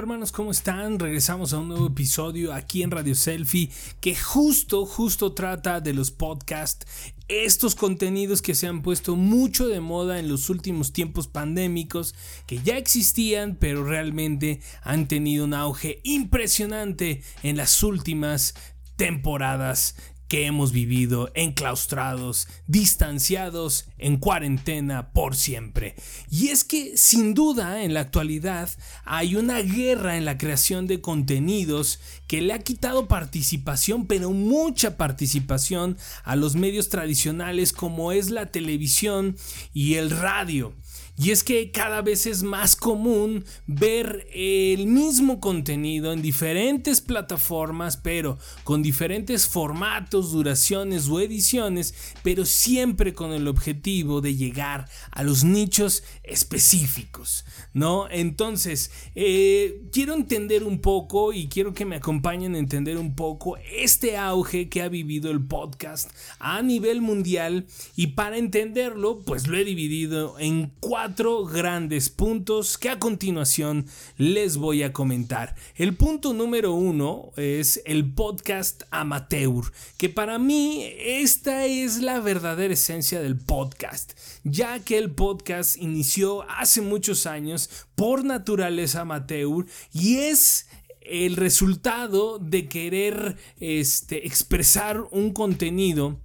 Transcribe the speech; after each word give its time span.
Hermanos, 0.00 0.32
¿cómo 0.32 0.50
están? 0.50 0.98
Regresamos 0.98 1.52
a 1.52 1.58
un 1.58 1.68
nuevo 1.68 1.88
episodio 1.88 2.54
aquí 2.54 2.82
en 2.82 2.90
Radio 2.90 3.14
Selfie 3.14 3.70
que 4.00 4.16
justo, 4.16 4.86
justo 4.86 5.34
trata 5.34 5.82
de 5.82 5.92
los 5.92 6.10
podcasts, 6.10 6.86
estos 7.28 7.74
contenidos 7.74 8.40
que 8.40 8.54
se 8.54 8.66
han 8.66 8.80
puesto 8.80 9.14
mucho 9.14 9.68
de 9.68 9.80
moda 9.80 10.18
en 10.18 10.26
los 10.26 10.48
últimos 10.48 10.94
tiempos 10.94 11.28
pandémicos, 11.28 12.14
que 12.46 12.62
ya 12.62 12.78
existían, 12.78 13.58
pero 13.60 13.84
realmente 13.84 14.62
han 14.80 15.06
tenido 15.06 15.44
un 15.44 15.52
auge 15.52 16.00
impresionante 16.02 17.22
en 17.42 17.58
las 17.58 17.82
últimas 17.82 18.54
temporadas 18.96 19.96
que 20.30 20.46
hemos 20.46 20.70
vivido 20.70 21.32
enclaustrados, 21.34 22.46
distanciados, 22.68 23.86
en 23.98 24.16
cuarentena 24.16 25.12
por 25.12 25.34
siempre. 25.34 25.96
Y 26.30 26.50
es 26.50 26.62
que 26.62 26.96
sin 26.96 27.34
duda 27.34 27.82
en 27.82 27.94
la 27.94 28.02
actualidad 28.02 28.70
hay 29.04 29.34
una 29.34 29.58
guerra 29.58 30.16
en 30.16 30.24
la 30.24 30.38
creación 30.38 30.86
de 30.86 31.00
contenidos 31.00 31.98
que 32.28 32.42
le 32.42 32.52
ha 32.52 32.60
quitado 32.60 33.08
participación, 33.08 34.06
pero 34.06 34.30
mucha 34.30 34.96
participación 34.96 35.98
a 36.22 36.36
los 36.36 36.54
medios 36.54 36.90
tradicionales 36.90 37.72
como 37.72 38.12
es 38.12 38.30
la 38.30 38.52
televisión 38.52 39.36
y 39.74 39.94
el 39.94 40.10
radio. 40.10 40.76
Y 41.22 41.32
es 41.32 41.44
que 41.44 41.70
cada 41.70 42.00
vez 42.00 42.24
es 42.24 42.42
más 42.42 42.76
común 42.76 43.44
ver 43.66 44.26
el 44.32 44.86
mismo 44.86 45.38
contenido 45.38 46.14
en 46.14 46.22
diferentes 46.22 47.02
plataformas, 47.02 47.98
pero 47.98 48.38
con 48.64 48.82
diferentes 48.82 49.46
formatos, 49.46 50.32
duraciones 50.32 51.10
o 51.10 51.20
ediciones, 51.20 51.94
pero 52.22 52.46
siempre 52.46 53.12
con 53.12 53.34
el 53.34 53.48
objetivo 53.48 54.22
de 54.22 54.34
llegar 54.34 54.88
a 55.10 55.22
los 55.22 55.44
nichos 55.44 56.04
específicos, 56.22 57.44
¿no? 57.74 58.08
Entonces, 58.08 58.90
eh, 59.14 59.82
quiero 59.92 60.14
entender 60.14 60.64
un 60.64 60.80
poco 60.80 61.34
y 61.34 61.48
quiero 61.48 61.74
que 61.74 61.84
me 61.84 61.96
acompañen 61.96 62.54
a 62.54 62.58
entender 62.58 62.96
un 62.96 63.14
poco 63.14 63.58
este 63.58 64.16
auge 64.16 64.70
que 64.70 64.80
ha 64.80 64.88
vivido 64.88 65.30
el 65.30 65.44
podcast 65.44 66.10
a 66.38 66.62
nivel 66.62 67.02
mundial 67.02 67.66
y 67.94 68.06
para 68.06 68.38
entenderlo, 68.38 69.20
pues 69.20 69.46
lo 69.46 69.58
he 69.58 69.64
dividido 69.64 70.38
en 70.38 70.72
cuatro 70.80 71.09
grandes 71.18 72.08
puntos 72.08 72.78
que 72.78 72.88
a 72.88 72.98
continuación 72.98 73.86
les 74.16 74.56
voy 74.56 74.82
a 74.82 74.92
comentar. 74.92 75.54
El 75.74 75.96
punto 75.96 76.32
número 76.32 76.72
uno 76.72 77.32
es 77.36 77.82
el 77.84 78.12
podcast 78.12 78.84
amateur, 78.90 79.64
que 79.96 80.08
para 80.08 80.38
mí 80.38 80.84
esta 80.98 81.66
es 81.66 82.00
la 82.00 82.20
verdadera 82.20 82.74
esencia 82.74 83.20
del 83.20 83.36
podcast, 83.36 84.12
ya 84.44 84.78
que 84.80 84.98
el 84.98 85.10
podcast 85.10 85.76
inició 85.76 86.48
hace 86.48 86.80
muchos 86.80 87.26
años 87.26 87.68
por 87.94 88.24
naturaleza 88.24 89.00
amateur 89.00 89.66
y 89.92 90.16
es 90.16 90.68
el 91.00 91.36
resultado 91.36 92.38
de 92.38 92.68
querer 92.68 93.36
este, 93.58 94.26
expresar 94.26 95.02
un 95.10 95.32
contenido 95.32 96.20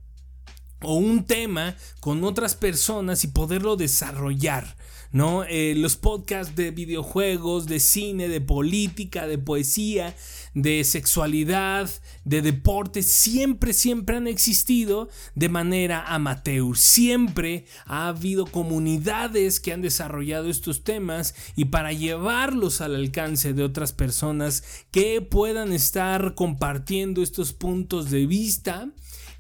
o 0.82 0.96
un 0.96 1.26
tema 1.26 1.76
con 2.00 2.24
otras 2.24 2.56
personas 2.56 3.24
y 3.24 3.28
poderlo 3.28 3.76
desarrollar. 3.76 4.76
¿no? 5.16 5.46
Eh, 5.46 5.76
los 5.78 5.96
podcasts 5.96 6.58
de 6.58 6.72
videojuegos, 6.72 7.68
de 7.68 7.80
cine, 7.80 8.28
de 8.28 8.42
política, 8.42 9.28
de 9.28 9.38
poesía, 9.38 10.14
de 10.54 10.84
sexualidad, 10.84 11.90
de 12.26 12.42
deporte, 12.42 13.02
siempre, 13.02 13.72
siempre 13.72 14.18
han 14.18 14.28
existido 14.28 15.08
de 15.34 15.48
manera 15.48 16.04
amateur. 16.06 16.76
Siempre 16.76 17.66
ha 17.86 18.10
habido 18.10 18.46
comunidades 18.46 19.62
que 19.62 19.72
han 19.72 19.82
desarrollado 19.82 20.50
estos 20.50 20.84
temas 20.84 21.34
y 21.56 21.66
para 21.66 21.94
llevarlos 21.94 22.82
al 22.82 22.96
alcance 22.96 23.54
de 23.54 23.64
otras 23.64 23.94
personas 23.94 24.66
que 24.92 25.22
puedan 25.22 25.72
estar 25.72 26.36
compartiendo 26.36 27.24
estos 27.24 27.54
puntos 27.54 28.10
de 28.10 28.26
vista 28.26 28.90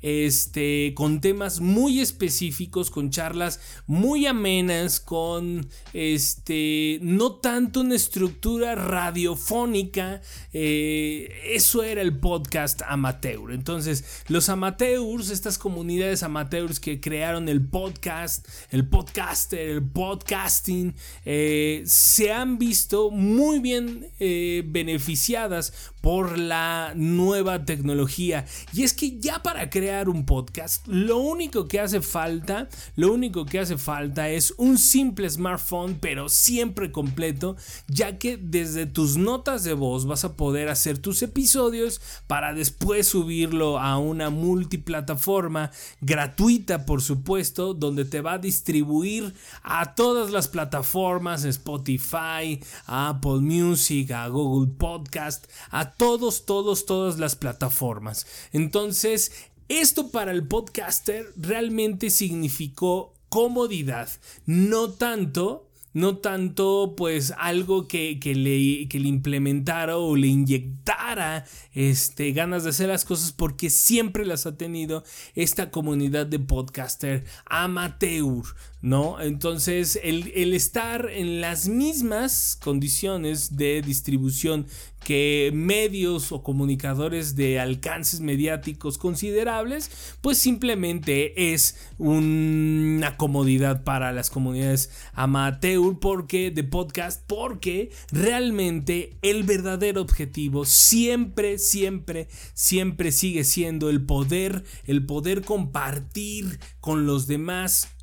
este, 0.01 0.94
con 0.95 1.22
temas 1.22 1.59
muy 1.59 2.00
específicos, 2.00 2.91
con 2.91 3.09
charlas 3.09 3.59
muy 3.88 4.25
amenas, 4.25 5.00
con 5.00 5.67
este, 5.94 7.00
no 7.01 7.33
tanto 7.33 7.81
una 7.81 7.95
estructura 7.95 8.75
radiofónica. 8.75 10.22
Eh, 10.53 11.29
eso 11.53 11.84
era 11.84 12.01
el 12.01 12.17
podcast 12.19 12.81
amateur. 12.88 13.51
Entonces, 13.51 14.23
los 14.28 14.50
amateurs, 14.50 15.29
estas 15.29 15.57
comunidades 15.57 16.23
amateurs 16.23 16.79
que 16.79 17.00
crearon 17.00 17.50
el 17.50 17.66
podcast, 17.66 18.47
el 18.72 18.88
podcaster, 18.88 19.69
el 19.69 19.84
podcasting, 19.84 20.95
eh, 21.25 21.84
se 21.85 22.31
han 22.31 22.57
visto 22.57 23.11
muy 23.11 23.59
bien 23.59 24.07
eh, 24.19 24.63
beneficiadas 24.66 25.73
por 26.01 26.38
la 26.38 26.94
nueva 26.95 27.66
tecnología. 27.66 28.45
Y 28.73 28.84
es 28.84 28.94
que 28.94 29.19
ya 29.19 29.41
para 29.41 29.69
crear 29.69 29.84
un 29.85 30.25
podcast, 30.25 30.88
lo 30.88 31.19
único 31.19 31.68
que 31.68 31.79
hace 31.79 32.01
falta, 32.01 32.68
lo 32.96 33.13
único 33.13 33.46
que 33.46 33.59
hace 33.59 33.78
falta 33.78 34.29
es 34.29 34.53
un 34.57 34.79
simple 34.79 35.29
smartphone, 35.29 36.00
pero 36.01 36.28
siempre 36.28 36.91
completo, 36.91 37.56
ya 37.88 38.18
que 38.18 38.35
desde 38.38 38.88
tus 38.88 39.16
notas 39.16 39.63
de 39.63 39.73
voz 39.73 40.07
vas 40.07 40.25
a 40.25 40.35
poder 40.35 40.69
hacer 40.69 40.97
tus 40.97 41.22
episodios 41.22 42.01
para 42.25 42.53
después 42.53 43.07
subirlo 43.07 43.78
a 43.78 44.00
una 44.00 44.31
multiplataforma 44.31 45.69
gratuita, 46.02 46.85
por 46.88 47.03
supuesto, 47.03 47.75
donde 47.75 48.06
te 48.06 48.22
va 48.22 48.34
a 48.34 48.40
distribuir 48.40 49.35
a 49.62 49.94
todas 49.94 50.31
las 50.31 50.47
plataformas, 50.47 51.44
Spotify, 51.44 52.59
Apple 52.88 53.41
Music, 53.41 54.09
a 54.12 54.28
Google 54.29 54.73
Podcast, 54.78 55.46
a 55.69 55.91
todos, 55.91 56.46
todos, 56.46 56.88
todas 56.88 57.19
las 57.19 57.35
plataformas. 57.35 58.25
Entonces, 58.52 59.31
esto 59.70 60.12
para 60.12 60.31
el 60.31 60.48
podcaster 60.48 61.26
realmente 61.36 62.09
significó 62.09 63.14
comodidad, 63.30 64.09
no 64.46 64.92
tanto 64.92 65.66
no 65.96 66.18
tanto 66.18 66.94
pues 66.98 67.34
algo 67.38 67.88
que, 67.88 68.20
le, 68.22 68.90
que, 68.90 69.00
le, 69.00 69.08
implementara 69.08 69.98
o 69.98 70.18
le 70.18 70.28
inyectara 70.28 71.46
este, 71.74 72.34
ganas 72.34 72.66
de 72.66 72.72
hacer 72.72 72.90
las 72.90 73.06
cosas 73.06 73.31
porque 73.31 73.70
siempre 73.70 74.26
las 74.26 74.46
ha 74.46 74.58
tenido 74.58 75.06
esta 75.36 75.72
comunidad 75.72 76.28
de 76.28 76.40
podcaster 76.40 77.24
amateur, 77.46 78.44
¿no? 78.85 79.19
Entonces 79.19 80.00
el, 80.03 80.31
el 80.35 80.53
estar 80.53 81.09
en 81.09 81.41
las 81.41 81.68
mismas 81.68 82.56
condiciones 82.62 83.57
de 83.57 83.81
distribución 83.81 84.68
que 85.03 85.50
medios 85.53 86.31
o 86.31 86.44
comunicadores 86.44 87.35
de 87.35 87.59
alcances 87.59 88.19
mediáticos 88.19 89.00
considerables, 89.00 90.18
pues 90.22 90.38
simplemente 90.38 91.53
es 91.53 91.78
una 91.97 93.18
comodidad 93.18 93.84
para 93.84 94.12
las 94.12 94.29
comunidades 94.29 94.91
amateur 95.13 95.97
porque 96.00 96.52
de 96.52 96.63
podcast, 96.63 97.23
porque 97.25 97.91
realmente 98.12 99.17
el 99.23 99.44
verdadero 99.44 100.02
objetivo 100.02 100.63
siempre, 100.63 101.57
siempre, 101.57 102.28
siempre 102.53 103.12
sigue 103.12 103.46
siendo 103.46 103.90
el 103.90 104.06
poder, 104.06 104.63
el 104.85 105.07
poder 105.07 105.41
compartir 105.41 106.59
con 106.79 107.07
los 107.07 107.25
demás 107.25 107.94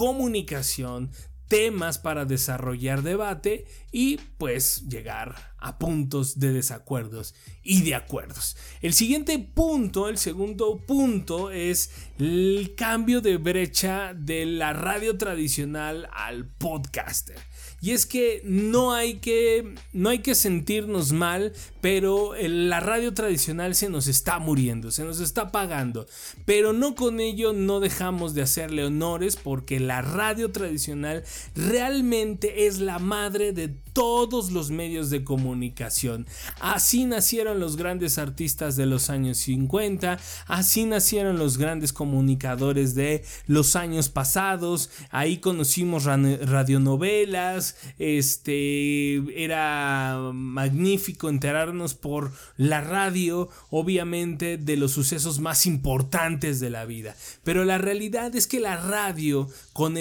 comunicación, 0.00 1.10
temas 1.46 1.98
para 1.98 2.24
desarrollar 2.24 3.02
debate 3.02 3.66
y 3.92 4.16
pues 4.38 4.88
llegar 4.88 5.52
a 5.58 5.78
puntos 5.78 6.40
de 6.40 6.54
desacuerdos 6.54 7.34
y 7.62 7.82
de 7.82 7.94
acuerdos. 7.94 8.56
El 8.80 8.94
siguiente 8.94 9.38
punto, 9.38 10.08
el 10.08 10.16
segundo 10.16 10.86
punto 10.86 11.50
es 11.50 11.90
el 12.18 12.72
cambio 12.78 13.20
de 13.20 13.36
brecha 13.36 14.14
de 14.14 14.46
la 14.46 14.72
radio 14.72 15.18
tradicional 15.18 16.08
al 16.14 16.46
podcaster. 16.46 17.36
Y 17.80 17.92
es 17.92 18.04
que 18.04 18.42
no 18.44 18.92
hay 18.92 19.14
que, 19.14 19.74
no 19.92 20.10
hay 20.10 20.18
que 20.18 20.34
sentirnos 20.34 21.12
mal, 21.12 21.52
pero 21.80 22.32
la 22.38 22.80
radio 22.80 23.14
tradicional 23.14 23.74
se 23.74 23.88
nos 23.88 24.06
está 24.06 24.38
muriendo, 24.38 24.90
se 24.90 25.04
nos 25.04 25.20
está 25.20 25.42
apagando. 25.42 26.06
Pero 26.44 26.72
no 26.72 26.94
con 26.94 27.20
ello 27.20 27.52
no 27.52 27.80
dejamos 27.80 28.34
de 28.34 28.42
hacerle 28.42 28.84
honores 28.84 29.36
porque 29.36 29.80
la 29.80 30.02
radio 30.02 30.50
tradicional 30.50 31.24
realmente 31.54 32.66
es 32.66 32.80
la 32.80 32.98
madre 32.98 33.52
de 33.52 33.68
todos 33.68 34.50
los 34.50 34.70
medios 34.70 35.10
de 35.10 35.24
comunicación. 35.24 36.26
Así 36.60 37.04
nacieron 37.06 37.60
los 37.60 37.76
grandes 37.76 38.18
artistas 38.18 38.76
de 38.76 38.86
los 38.86 39.10
años 39.10 39.38
50, 39.38 40.18
así 40.46 40.84
nacieron 40.84 41.38
los 41.38 41.58
grandes 41.58 41.92
comunicadores 41.92 42.94
de 42.94 43.24
los 43.46 43.76
años 43.76 44.08
pasados, 44.08 44.90
ahí 45.10 45.38
conocimos 45.38 46.04
radionovelas, 46.04 47.69
este, 47.98 49.42
era 49.42 50.30
magnífico 50.32 51.28
enterarnos 51.28 51.94
por 51.94 52.32
la 52.56 52.80
radio, 52.80 53.48
obviamente, 53.70 54.56
de 54.56 54.76
los 54.76 54.92
sucesos 54.92 55.40
más 55.40 55.66
importantes 55.66 56.60
de 56.60 56.70
la 56.70 56.84
vida. 56.84 57.16
Pero 57.44 57.64
la 57.64 57.78
realidad 57.78 58.34
es 58.34 58.46
que 58.46 58.60
la 58.60 58.76
radio, 58.76 59.48
con 59.72 59.94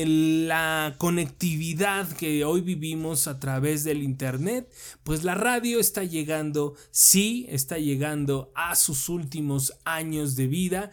la 0.48 0.96
conectividad 0.98 2.08
que 2.18 2.46
hoy 2.46 2.62
vivimos 2.62 3.28
a 3.28 3.40
través 3.40 3.84
del 3.84 4.04
Internet, 4.04 4.70
pues 5.04 5.24
la 5.24 5.36
radio 5.36 5.80
está 5.80 6.04
llegando, 6.04 6.76
sí, 6.92 7.46
está 7.50 7.78
llegando 7.78 8.52
a 8.56 8.76
sus 8.76 9.10
últimos 9.10 9.74
años 9.86 10.36
de 10.36 10.48
vida 10.48 10.92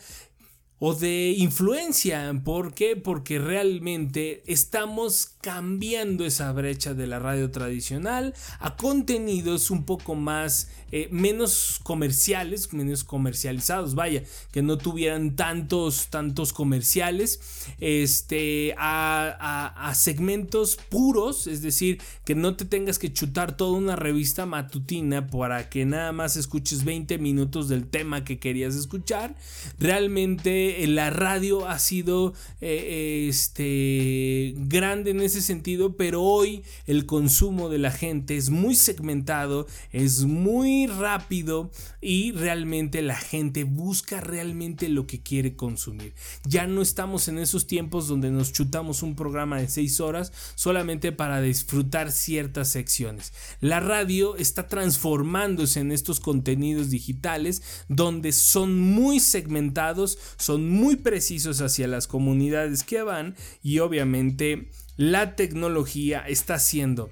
o 0.79 0.95
de 0.95 1.35
influencia. 1.39 2.33
¿Por 2.45 2.75
qué? 2.75 2.97
Porque 2.97 3.39
realmente 3.39 4.43
estamos 4.47 5.31
cambiando 5.41 6.25
esa 6.25 6.53
brecha 6.53 6.93
de 6.93 7.07
la 7.07 7.19
radio 7.19 7.51
tradicional 7.51 8.35
a 8.59 8.77
contenidos 8.77 9.71
un 9.71 9.85
poco 9.85 10.15
más 10.15 10.69
eh, 10.93 11.09
menos 11.11 11.81
comerciales, 11.83 12.73
menos 12.73 13.05
comercializados, 13.05 13.95
vaya, 13.95 14.23
que 14.53 14.63
no 14.63 14.77
tuvieran 14.77 15.35
tantos, 15.35 16.09
tantos 16.09 16.53
comerciales, 16.53 17.41
este, 17.81 18.75
a, 18.79 19.75
a, 19.89 19.95
segmentos 19.95 20.79
puros, 20.89 21.47
es 21.47 21.63
decir, 21.63 22.01
que 22.25 22.35
no 22.35 22.55
te 22.55 22.65
tengas 22.65 22.99
que 22.99 23.13
chutar 23.13 23.57
toda 23.57 23.79
una 23.79 23.97
revista 23.97 24.47
matutina 24.47 25.27
para 25.27 25.69
que 25.71 25.85
nada 25.85 26.13
más 26.13 26.37
escuches 26.37 26.85
20 26.85 27.19
minutos 27.19 27.69
del 27.69 27.89
tema 27.89 28.25
que 28.25 28.39
querías 28.39 28.75
escuchar. 28.75 29.35
Realmente 29.79 30.66
eh, 30.69 30.87
la 30.87 31.11
radio 31.11 31.69
ha 31.69 31.79
sido 31.79 32.35
eh, 32.61 33.27
este, 33.29 34.55
grande 34.57 35.11
en 35.11 35.21
ese 35.21 35.41
sentido, 35.41 35.97
pero 35.97 36.23
hoy 36.23 36.63
el 36.87 37.07
consumo 37.07 37.69
de 37.69 37.79
la 37.79 37.91
gente 37.91 38.37
es 38.37 38.51
muy 38.51 38.75
segmentado, 38.75 39.67
es 39.93 40.25
muy 40.25 40.87
rápido 40.87 41.71
y 42.01 42.33
realmente 42.33 43.03
la 43.03 43.17
gente 43.17 43.65
busca 43.65 44.21
realmente 44.21 44.89
lo 44.89 45.07
que 45.07 45.21
quiere 45.21 45.57
consumir. 45.57 46.15
Ya 46.45 46.67
no 46.67 46.83
estamos 46.83 47.29
en 47.29 47.39
esos 47.39 47.67
tiempos 47.67 48.09
donde 48.09 48.31
nos 48.31 48.53
chutamos 48.53 49.03
un 49.03 49.15
programa 49.17 49.61
de 49.61 49.69
6 49.69 50.01
horas 50.01 50.33
solamente 50.55 51.13
para 51.13 51.41
disfrutar 51.41 52.13
ciertas 52.13 52.69
secciones. 52.69 53.33
La 53.61 53.81
radio 53.81 54.37
está 54.37 54.69
transformándose 54.69 55.81
en 55.81 55.93
estos 55.93 56.21
contenidos 56.21 56.91
digitales 56.91 57.63
donde 57.89 58.33
son 58.33 58.79
muy 58.79 59.21
segmentados, 59.21 60.19
son 60.37 60.56
muy 60.59 60.97
precisos 60.97 61.61
hacia 61.61 61.89
las 61.89 62.07
comunidades 62.07 62.83
que 62.83 63.03
van 63.03 63.35
y 63.63 63.79
obviamente 63.81 64.71
la 64.97 65.37
tecnología 65.37 66.21
está 66.27 66.55
haciendo 66.55 67.11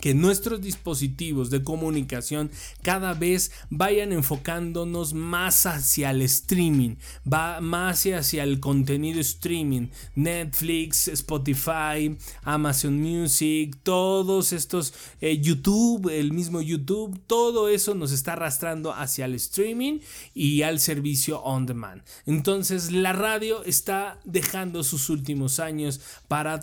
que 0.00 0.14
nuestros 0.14 0.60
dispositivos 0.60 1.50
de 1.50 1.62
comunicación 1.62 2.50
cada 2.82 3.14
vez 3.14 3.52
vayan 3.68 4.12
enfocándonos 4.12 5.14
más 5.14 5.66
hacia 5.66 6.10
el 6.10 6.22
streaming, 6.22 6.96
va 7.30 7.60
más 7.60 8.00
hacia 8.06 8.44
el 8.44 8.60
contenido 8.60 9.20
streaming, 9.20 9.88
Netflix, 10.14 11.08
Spotify, 11.08 12.16
Amazon 12.42 13.00
Music, 13.00 13.76
todos 13.82 14.52
estos, 14.52 14.94
eh, 15.20 15.38
YouTube, 15.40 16.08
el 16.08 16.32
mismo 16.32 16.62
YouTube, 16.62 17.20
todo 17.26 17.68
eso 17.68 17.94
nos 17.94 18.12
está 18.12 18.32
arrastrando 18.32 18.94
hacia 18.94 19.26
el 19.26 19.34
streaming 19.34 20.00
y 20.34 20.62
al 20.62 20.80
servicio 20.80 21.42
on 21.42 21.66
demand. 21.66 22.02
Entonces 22.26 22.90
la 22.90 23.12
radio 23.12 23.64
está 23.64 24.18
dejando 24.24 24.82
sus 24.82 25.10
últimos 25.10 25.60
años 25.60 26.00
para 26.28 26.60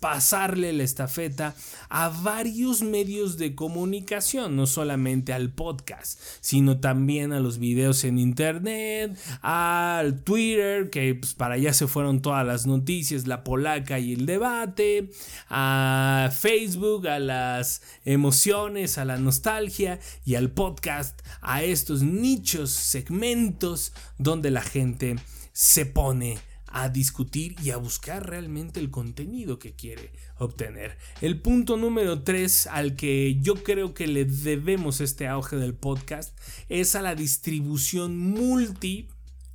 pasarle 0.00 0.72
la 0.72 0.84
estafeta 0.84 1.54
a 1.90 2.08
varios 2.08 2.77
medios 2.82 3.38
de 3.38 3.54
comunicación, 3.54 4.56
no 4.56 4.66
solamente 4.66 5.32
al 5.32 5.50
podcast, 5.50 6.20
sino 6.40 6.80
también 6.80 7.32
a 7.32 7.40
los 7.40 7.58
videos 7.58 8.04
en 8.04 8.18
internet, 8.18 9.18
al 9.42 10.22
Twitter, 10.22 10.90
que 10.90 11.14
pues, 11.14 11.34
para 11.34 11.54
allá 11.54 11.72
se 11.72 11.86
fueron 11.86 12.22
todas 12.22 12.46
las 12.46 12.66
noticias, 12.66 13.26
la 13.26 13.44
polaca 13.44 13.98
y 13.98 14.12
el 14.12 14.26
debate, 14.26 15.10
a 15.48 16.30
Facebook, 16.32 17.08
a 17.08 17.18
las 17.18 17.82
emociones, 18.04 18.98
a 18.98 19.04
la 19.04 19.18
nostalgia 19.18 20.00
y 20.24 20.34
al 20.34 20.50
podcast, 20.50 21.20
a 21.40 21.62
estos 21.62 22.02
nichos, 22.02 22.70
segmentos 22.70 23.92
donde 24.18 24.50
la 24.50 24.62
gente 24.62 25.16
se 25.52 25.86
pone 25.86 26.38
a 26.70 26.88
discutir 26.88 27.56
y 27.62 27.70
a 27.70 27.76
buscar 27.76 28.28
realmente 28.28 28.80
el 28.80 28.90
contenido 28.90 29.58
que 29.58 29.74
quiere 29.74 30.12
obtener. 30.36 30.96
El 31.20 31.40
punto 31.40 31.76
número 31.76 32.22
3 32.22 32.68
al 32.68 32.96
que 32.96 33.38
yo 33.40 33.62
creo 33.62 33.94
que 33.94 34.06
le 34.06 34.24
debemos 34.24 35.00
este 35.00 35.26
auge 35.26 35.56
del 35.56 35.74
podcast 35.74 36.38
es 36.68 36.94
a 36.94 37.02
la 37.02 37.14
distribución 37.14 38.18
multi, 38.18 39.08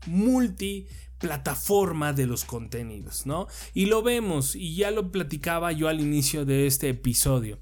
multi 0.06 0.88
plataforma 1.20 2.12
de 2.12 2.28
los 2.28 2.44
contenidos, 2.44 3.26
¿no? 3.26 3.48
Y 3.74 3.86
lo 3.86 4.04
vemos, 4.04 4.56
y 4.56 4.76
ya 4.76 4.92
lo 4.92 5.10
platicaba 5.10 5.72
yo 5.72 5.88
al 5.88 6.02
inicio 6.02 6.44
de 6.44 6.68
este 6.68 6.90
episodio. 6.90 7.60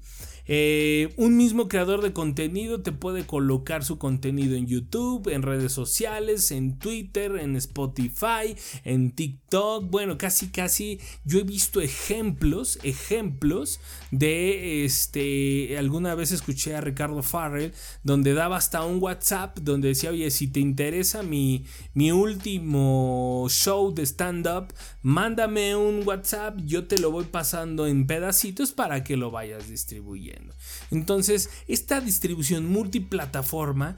Eh, 0.54 1.14
un 1.16 1.38
mismo 1.38 1.66
creador 1.66 2.02
de 2.02 2.12
contenido 2.12 2.82
te 2.82 2.92
puede 2.92 3.24
colocar 3.24 3.84
su 3.84 3.96
contenido 3.96 4.54
en 4.54 4.66
YouTube, 4.66 5.32
en 5.32 5.40
redes 5.40 5.72
sociales, 5.72 6.50
en 6.50 6.78
Twitter, 6.78 7.36
en 7.36 7.56
Spotify, 7.56 8.54
en 8.84 9.12
TikTok. 9.12 9.88
Bueno, 9.88 10.18
casi 10.18 10.50
casi 10.50 11.00
yo 11.24 11.38
he 11.38 11.44
visto 11.44 11.80
ejemplos, 11.80 12.78
ejemplos 12.82 13.80
de 14.10 14.84
este. 14.84 15.78
Alguna 15.78 16.14
vez 16.14 16.32
escuché 16.32 16.76
a 16.76 16.82
Ricardo 16.82 17.22
Farrell 17.22 17.72
donde 18.02 18.34
daba 18.34 18.58
hasta 18.58 18.84
un 18.84 19.02
WhatsApp 19.02 19.56
donde 19.58 19.88
decía, 19.88 20.10
oye, 20.10 20.30
si 20.30 20.48
te 20.48 20.60
interesa 20.60 21.22
mi, 21.22 21.64
mi 21.94 22.12
último 22.12 23.46
show 23.48 23.94
de 23.94 24.02
stand-up, 24.02 24.66
mándame 25.00 25.76
un 25.76 26.06
WhatsApp, 26.06 26.58
yo 26.62 26.86
te 26.86 26.98
lo 26.98 27.10
voy 27.10 27.24
pasando 27.24 27.86
en 27.86 28.06
pedacitos 28.06 28.72
para 28.72 29.02
que 29.02 29.16
lo 29.16 29.30
vayas 29.30 29.70
distribuyendo. 29.70 30.41
Entonces, 30.90 31.50
esta 31.68 32.00
distribución 32.00 32.66
multiplataforma 32.66 33.96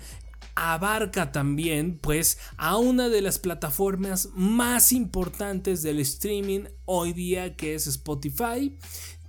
abarca 0.56 1.32
también 1.32 1.98
pues 2.00 2.38
a 2.56 2.76
una 2.76 3.08
de 3.08 3.20
las 3.20 3.38
plataformas 3.38 4.28
más 4.34 4.92
importantes 4.92 5.82
del 5.82 5.98
streaming 5.98 6.66
hoy 6.84 7.12
día 7.12 7.56
que 7.56 7.74
es 7.74 7.88
Spotify 7.88 8.76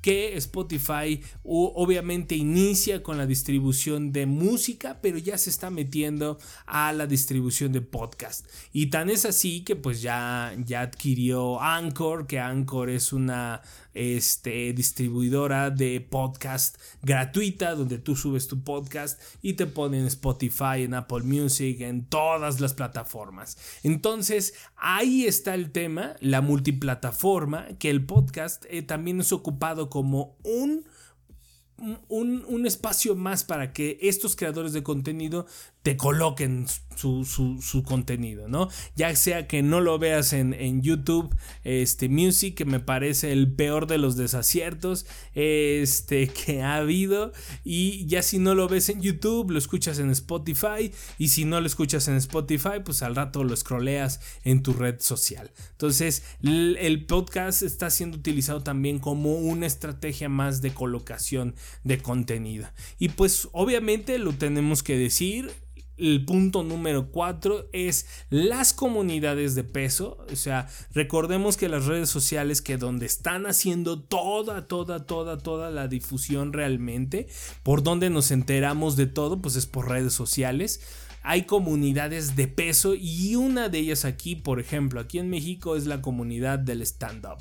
que 0.05 0.37
Spotify 0.37 1.19
obviamente 1.41 2.35
inicia 2.35 3.01
con 3.01 3.17
la 3.17 3.25
distribución 3.25 4.11
de 4.11 4.27
música, 4.27 4.99
pero 5.01 5.17
ya 5.17 5.35
se 5.35 5.49
está 5.49 5.71
metiendo 5.71 6.37
a 6.67 6.93
la 6.93 7.07
distribución 7.07 7.71
de 7.71 7.81
podcast. 7.81 8.45
Y 8.71 8.91
tan 8.91 9.09
es 9.09 9.25
así 9.25 9.63
que 9.63 9.75
pues 9.75 10.03
ya, 10.03 10.55
ya 10.63 10.81
adquirió 10.81 11.59
Anchor, 11.59 12.27
que 12.27 12.39
Anchor 12.39 12.91
es 12.91 13.13
una 13.13 13.63
este, 13.95 14.73
distribuidora 14.73 15.71
de 15.71 16.01
podcast 16.01 16.77
gratuita 17.01 17.73
donde 17.75 17.97
tú 17.97 18.15
subes 18.15 18.47
tu 18.47 18.63
podcast 18.63 19.19
y 19.41 19.53
te 19.53 19.65
ponen 19.65 20.01
en 20.01 20.07
Spotify, 20.07 20.83
en 20.83 20.93
Apple 20.93 21.23
Music, 21.23 21.81
en 21.81 22.05
todas 22.05 22.59
las 22.59 22.73
plataformas. 22.73 23.57
Entonces 23.83 24.53
ahí 24.75 25.25
está 25.25 25.55
el 25.55 25.71
tema, 25.71 26.15
la 26.19 26.41
multiplataforma, 26.41 27.67
que 27.79 27.89
el 27.89 28.05
podcast 28.05 28.65
eh, 28.69 28.81
también 28.81 29.21
es 29.21 29.31
ocupado 29.31 29.89
como 29.89 30.37
un 30.43 30.85
un, 32.07 32.65
espacio 32.65 33.15
más 33.15 33.43
para 33.43 33.73
que 33.73 33.97
estos 34.01 34.35
creadores 34.35 34.73
de 34.73 34.83
contenido 34.83 35.45
te 35.85 35.97
coloquen 35.97 36.65
su, 36.95 37.83
contenido, 37.85 38.47
¿no? 38.47 38.69
Ya 38.95 39.15
sea 39.15 39.47
que 39.47 39.61
no 39.61 39.81
lo 39.81 39.99
veas 39.99 40.33
en, 40.33 40.81
YouTube, 40.81 41.35
este 41.63 42.09
Music, 42.09 42.55
que 42.55 42.65
me 42.65 42.79
parece 42.79 43.31
el 43.31 43.53
peor 43.53 43.85
de 43.85 43.99
los 43.99 44.15
desaciertos 44.15 45.05
este, 45.35 46.27
que 46.45 46.63
ha 46.63 46.77
habido, 46.77 47.33
y 47.63 48.07
ya 48.07 48.23
si 48.23 48.39
no 48.39 48.55
lo 48.55 48.67
ves 48.67 48.89
en 48.89 49.03
YouTube, 49.03 49.51
lo 49.51 49.59
escuchas 49.59 49.99
en 49.99 50.09
Spotify, 50.09 50.91
y 51.19 51.27
si 51.27 51.45
no 51.45 51.61
lo 51.61 51.67
escuchas 51.67 52.07
en 52.07 52.15
Spotify, 52.15 52.81
pues 52.83 53.03
al 53.03 53.15
rato 53.15 53.43
lo 53.43 53.55
scrolleas 53.55 54.21
en 54.43 54.63
tu 54.63 54.73
red 54.73 54.99
social. 55.01 55.51
Entonces, 55.73 56.23
el 56.41 57.05
podcast 57.05 57.61
está 57.61 57.91
siendo 57.91 58.17
utilizado 58.17 58.63
también 58.63 58.97
como 58.97 59.35
una 59.35 59.67
estrategia 59.67 60.29
más 60.29 60.63
de 60.63 60.73
colocación 60.73 61.53
de 61.83 61.99
contenido. 61.99 62.67
Y 62.97 63.09
pues 63.09 63.49
obviamente 63.51 64.17
lo 64.17 64.33
tenemos 64.33 64.81
que 64.81 64.97
decir, 64.97 65.51
el 65.97 66.25
punto 66.25 66.63
número 66.63 67.11
4 67.11 67.69
es 67.71 68.07
las 68.29 68.73
comunidades 68.73 69.55
de 69.55 69.63
peso. 69.63 70.17
O 70.31 70.35
sea, 70.35 70.67
recordemos 70.93 71.57
que 71.57 71.69
las 71.69 71.85
redes 71.85 72.09
sociales 72.09 72.61
que 72.61 72.77
donde 72.77 73.05
están 73.05 73.45
haciendo 73.45 74.01
toda, 74.01 74.67
toda, 74.67 75.05
toda, 75.05 75.37
toda 75.37 75.71
la 75.71 75.87
difusión 75.87 76.53
realmente, 76.53 77.27
por 77.63 77.83
donde 77.83 78.09
nos 78.09 78.31
enteramos 78.31 78.95
de 78.95 79.07
todo, 79.07 79.41
pues 79.41 79.55
es 79.55 79.65
por 79.65 79.89
redes 79.89 80.13
sociales. 80.13 80.81
Hay 81.25 81.43
comunidades 81.43 82.35
de 82.35 82.47
peso 82.47 82.93
y 82.93 83.35
una 83.35 83.67
de 83.67 83.79
ellas 83.79 84.05
aquí, 84.05 84.35
por 84.35 84.59
ejemplo, 84.59 84.99
aquí 84.99 85.17
en 85.17 85.29
México 85.29 85.75
es 85.75 85.87
la 85.87 86.01
comunidad 86.01 86.59
del 86.59 86.83
stand-up. 86.83 87.39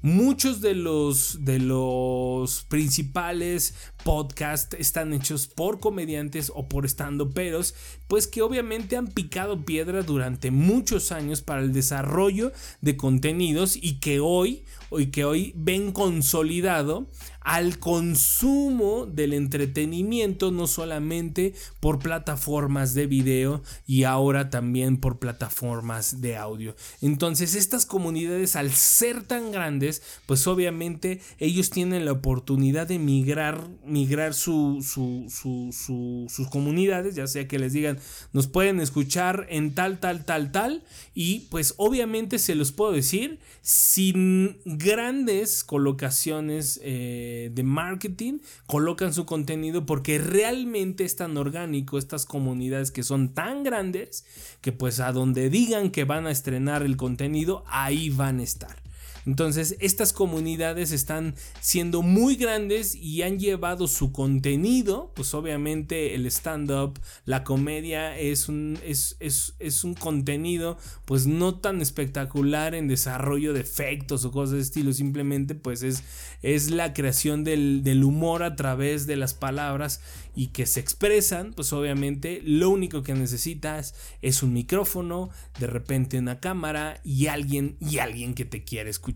Muchos 0.00 0.62
de 0.62 0.74
los, 0.74 1.44
de 1.44 1.58
los 1.58 2.64
principales 2.64 3.74
podcasts 4.04 4.74
están 4.78 5.12
hechos 5.12 5.48
por 5.48 5.80
comediantes 5.80 6.50
o 6.54 6.66
por 6.66 6.86
stand-uperos, 6.86 7.74
pues 8.08 8.26
que 8.26 8.40
obviamente 8.40 8.96
han 8.96 9.08
picado 9.08 9.66
piedra 9.66 10.02
durante 10.02 10.50
muchos 10.50 11.12
años 11.12 11.42
para 11.42 11.60
el 11.60 11.74
desarrollo 11.74 12.52
de 12.80 12.96
contenidos 12.96 13.76
y 13.76 14.00
que 14.00 14.18
hoy, 14.20 14.64
hoy 14.88 15.08
que 15.08 15.26
hoy 15.26 15.52
ven 15.56 15.92
consolidado 15.92 17.06
al 17.46 17.78
consumo 17.78 19.06
del 19.06 19.32
entretenimiento, 19.32 20.50
no 20.50 20.66
solamente 20.66 21.54
por 21.78 22.00
plataformas 22.00 22.92
de 22.92 23.06
video 23.06 23.62
y 23.86 24.02
ahora 24.02 24.50
también 24.50 24.96
por 24.96 25.20
plataformas 25.20 26.20
de 26.20 26.36
audio. 26.36 26.74
Entonces 27.00 27.54
estas 27.54 27.86
comunidades 27.86 28.56
al 28.56 28.72
ser 28.72 29.22
tan 29.22 29.52
grandes, 29.52 30.02
pues 30.26 30.44
obviamente 30.48 31.20
ellos 31.38 31.70
tienen 31.70 32.04
la 32.04 32.10
oportunidad 32.10 32.88
de 32.88 32.98
migrar, 32.98 33.68
migrar 33.84 34.34
su, 34.34 34.82
sus 34.82 36.48
comunidades, 36.48 37.14
ya 37.14 37.28
sea 37.28 37.46
que 37.46 37.60
les 37.60 37.72
digan, 37.72 38.00
nos 38.32 38.48
pueden 38.48 38.80
escuchar 38.80 39.46
en 39.50 39.72
tal, 39.72 40.00
tal, 40.00 40.24
tal, 40.24 40.50
tal, 40.50 40.82
y 41.14 41.46
pues 41.50 41.74
obviamente 41.76 42.40
se 42.40 42.56
los 42.56 42.72
puedo 42.72 42.90
decir, 42.90 43.38
sin 43.62 44.58
grandes 44.64 45.62
colocaciones, 45.62 46.80
eh, 46.82 47.35
de, 47.50 47.62
marketing 47.62 48.38
colocan 48.66 49.12
su 49.12 49.26
contenido 49.26 49.86
porque 49.86 50.18
realmente 50.18 51.04
es 51.04 51.16
tan 51.16 51.36
orgánico 51.36 51.98
estas 51.98 52.26
comunidades 52.26 52.90
que 52.90 53.02
son 53.02 53.34
tan 53.34 53.62
grandes 53.62 54.24
que 54.60 54.72
pues 54.72 55.00
a 55.00 55.12
donde 55.12 55.50
digan 55.50 55.90
que 55.90 56.04
van 56.04 56.26
a 56.26 56.30
estrenar 56.30 56.82
el 56.82 56.96
contenido 56.96 57.64
ahí 57.66 58.10
van 58.10 58.40
a 58.40 58.42
estar. 58.42 58.85
Entonces, 59.26 59.76
estas 59.80 60.12
comunidades 60.12 60.92
están 60.92 61.34
siendo 61.60 62.02
muy 62.02 62.36
grandes 62.36 62.94
y 62.94 63.22
han 63.22 63.40
llevado 63.40 63.88
su 63.88 64.12
contenido, 64.12 65.12
pues 65.16 65.34
obviamente 65.34 66.14
el 66.14 66.26
stand-up, 66.26 67.00
la 67.24 67.42
comedia 67.42 68.16
es 68.16 68.48
un, 68.48 68.78
es, 68.84 69.16
es, 69.18 69.82
un 69.84 69.94
contenido 69.94 70.78
pues 71.06 71.26
no 71.26 71.56
tan 71.56 71.82
espectacular 71.82 72.76
en 72.76 72.86
desarrollo 72.86 73.52
de 73.52 73.60
efectos 73.60 74.24
o 74.24 74.30
cosas 74.30 74.54
de 74.54 74.60
estilo, 74.60 74.92
simplemente 74.92 75.56
pues 75.56 75.82
es, 75.82 76.04
es 76.42 76.70
la 76.70 76.94
creación 76.94 77.42
del, 77.42 77.82
del 77.82 78.04
humor 78.04 78.44
a 78.44 78.54
través 78.54 79.08
de 79.08 79.16
las 79.16 79.34
palabras 79.34 80.00
y 80.36 80.48
que 80.48 80.66
se 80.66 80.78
expresan, 80.78 81.52
pues 81.52 81.72
obviamente 81.72 82.42
lo 82.44 82.70
único 82.70 83.02
que 83.02 83.14
necesitas 83.14 83.94
es 84.22 84.44
un 84.44 84.52
micrófono, 84.52 85.30
de 85.58 85.66
repente 85.66 86.18
una 86.18 86.38
cámara 86.38 87.00
y 87.02 87.26
alguien 87.26 87.76
y 87.80 87.98
alguien 87.98 88.34
que 88.34 88.44
te 88.44 88.62
quiere 88.62 88.90
escuchar. 88.90 89.15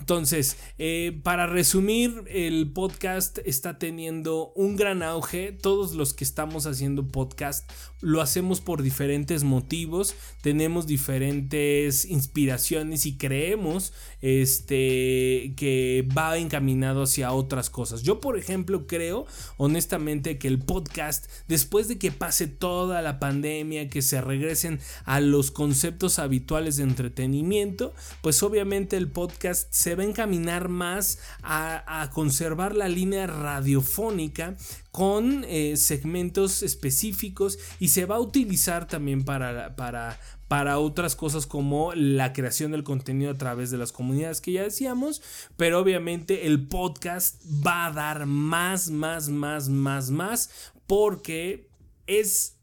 Entonces, 0.00 0.56
eh, 0.78 1.20
para 1.22 1.46
resumir, 1.46 2.24
el 2.28 2.72
podcast 2.72 3.38
está 3.44 3.78
teniendo 3.78 4.52
un 4.56 4.76
gran 4.76 5.02
auge. 5.02 5.52
Todos 5.52 5.94
los 5.94 6.14
que 6.14 6.24
estamos 6.24 6.66
haciendo 6.66 7.06
podcast 7.06 7.70
lo 8.00 8.22
hacemos 8.22 8.60
por 8.62 8.82
diferentes 8.82 9.44
motivos, 9.44 10.14
tenemos 10.40 10.86
diferentes 10.86 12.06
inspiraciones 12.06 13.04
y 13.04 13.18
creemos 13.18 13.92
este, 14.22 15.52
que 15.56 16.08
va 16.16 16.38
encaminado 16.38 17.02
hacia 17.02 17.32
otras 17.32 17.68
cosas. 17.68 18.02
Yo, 18.02 18.20
por 18.20 18.38
ejemplo, 18.38 18.86
creo 18.86 19.26
honestamente 19.58 20.38
que 20.38 20.48
el 20.48 20.58
podcast, 20.60 21.26
después 21.46 21.88
de 21.88 21.98
que 21.98 22.10
pase 22.10 22.46
toda 22.46 23.02
la 23.02 23.18
pandemia, 23.20 23.90
que 23.90 24.00
se 24.00 24.22
regresen 24.22 24.80
a 25.04 25.20
los 25.20 25.50
conceptos 25.50 26.18
habituales 26.18 26.78
de 26.78 26.84
entretenimiento, 26.84 27.94
pues 28.22 28.42
obviamente 28.42 28.96
el 28.96 29.08
podcast 29.08 29.19
se 29.70 29.94
va 29.94 30.02
a 30.02 30.06
encaminar 30.06 30.68
más 30.68 31.18
a, 31.42 32.10
conservar 32.12 32.74
la 32.76 32.88
línea 32.88 33.26
radiofónica 33.26 34.56
con 34.90 35.44
eh, 35.48 35.76
segmentos 35.76 36.62
específicos 36.62 37.58
y 37.78 37.88
se 37.88 38.06
va 38.06 38.16
a 38.16 38.20
utilizar 38.20 38.86
también 38.86 39.24
para, 39.24 39.76
para, 39.76 40.18
para 40.48 40.78
otras 40.78 41.14
cosas 41.14 41.46
como 41.46 41.94
la 41.94 42.32
creación 42.32 42.72
del 42.72 42.82
contenido 42.82 43.30
a 43.30 43.38
través 43.38 43.70
de 43.70 43.78
las 43.78 43.92
comunidades 43.92 44.40
que 44.40 44.52
ya 44.52 44.64
decíamos, 44.64 45.22
pero 45.56 45.78
obviamente 45.78 46.46
el 46.46 46.66
podcast 46.66 47.40
va 47.64 47.86
a 47.86 47.92
dar 47.92 48.26
más, 48.26 48.90
más, 48.90 49.28
más, 49.28 49.68
más, 49.68 50.10
más, 50.10 50.50
porque 50.86 51.68
es, 52.08 52.56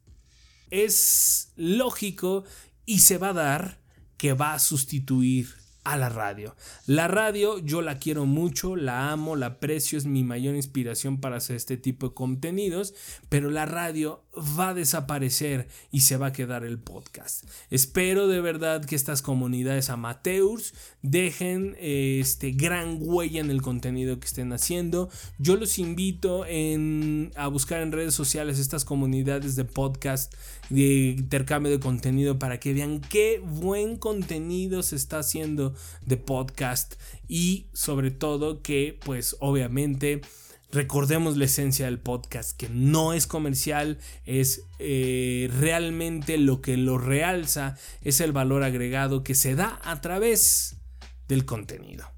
es 0.69 1.53
lógico 1.55 2.43
y 2.85 2.99
se 2.99 3.17
va 3.17 3.29
a 3.29 3.33
dar 3.33 3.79
que 4.17 4.33
va 4.33 4.53
a 4.53 4.59
sustituir 4.59 5.55
a 5.87 5.97
la 5.97 6.09
radio. 6.09 6.55
La 6.85 7.07
radio 7.07 7.59
yo 7.59 7.81
la 7.81 7.97
quiero 7.97 8.25
mucho, 8.25 8.75
la 8.75 9.11
amo, 9.11 9.35
la 9.35 9.45
aprecio, 9.47 9.97
es 9.97 10.05
mi 10.05 10.23
mayor 10.23 10.55
inspiración 10.55 11.21
para 11.21 11.37
hacer 11.37 11.55
este 11.55 11.77
tipo 11.77 12.09
de 12.09 12.13
contenidos, 12.13 12.93
pero 13.29 13.49
la 13.49 13.65
radio 13.65 14.23
va 14.37 14.69
a 14.69 14.73
desaparecer 14.73 15.67
y 15.91 16.01
se 16.01 16.17
va 16.17 16.27
a 16.27 16.33
quedar 16.33 16.63
el 16.63 16.79
podcast. 16.79 17.45
Espero 17.69 18.27
de 18.27 18.41
verdad 18.41 18.85
que 18.85 18.95
estas 18.95 19.21
comunidades 19.21 19.89
amateurs 19.89 20.73
dejen 21.01 21.75
este 21.79 22.51
gran 22.51 22.97
huella 22.99 23.41
en 23.41 23.51
el 23.51 23.61
contenido 23.61 24.19
que 24.19 24.27
estén 24.27 24.53
haciendo. 24.53 25.09
Yo 25.37 25.55
los 25.55 25.79
invito 25.79 26.43
a 26.43 27.47
buscar 27.47 27.81
en 27.81 27.91
redes 27.91 28.13
sociales 28.13 28.59
estas 28.59 28.85
comunidades 28.85 29.55
de 29.55 29.65
podcast 29.65 30.33
de 30.69 31.15
intercambio 31.17 31.71
de 31.71 31.79
contenido 31.79 32.39
para 32.39 32.59
que 32.59 32.73
vean 32.73 32.99
qué 33.01 33.41
buen 33.43 33.97
contenido 33.97 34.83
se 34.83 34.95
está 34.95 35.19
haciendo 35.19 35.73
de 36.05 36.17
podcast 36.17 36.95
y 37.27 37.67
sobre 37.73 38.11
todo 38.11 38.61
que 38.61 38.99
pues 39.03 39.37
obviamente 39.39 40.21
recordemos 40.71 41.37
la 41.37 41.45
esencia 41.45 41.85
del 41.85 41.99
podcast 41.99 42.55
que 42.57 42.69
no 42.69 43.13
es 43.13 43.27
comercial 43.27 43.99
es 44.25 44.63
eh, 44.79 45.49
realmente 45.59 46.37
lo 46.37 46.61
que 46.61 46.77
lo 46.77 46.97
realza 46.97 47.77
es 48.01 48.21
el 48.21 48.31
valor 48.31 48.63
agregado 48.63 49.23
que 49.23 49.35
se 49.35 49.55
da 49.55 49.79
a 49.83 50.01
través 50.01 50.77
del 51.27 51.45
contenido 51.45 52.11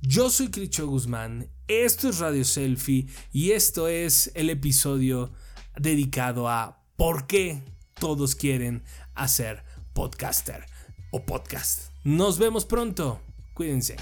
yo 0.00 0.30
soy 0.30 0.50
Cricho 0.50 0.86
Guzmán 0.86 1.48
esto 1.68 2.08
es 2.08 2.18
Radio 2.18 2.44
Selfie 2.44 3.06
y 3.32 3.52
esto 3.52 3.88
es 3.88 4.32
el 4.34 4.50
episodio 4.50 5.32
dedicado 5.76 6.48
a 6.48 6.82
por 6.96 7.26
qué 7.26 7.62
todos 7.94 8.34
quieren 8.34 8.82
hacer 9.14 9.62
podcaster 9.92 10.66
o 11.12 11.24
podcast. 11.24 11.90
Nos 12.04 12.38
vemos 12.38 12.64
pronto. 12.64 13.20
Cuídense. 13.54 13.96